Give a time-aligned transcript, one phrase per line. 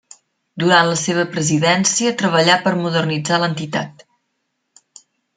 [0.61, 4.01] Durant la seva presidència treballà per modernitzar l'entitat.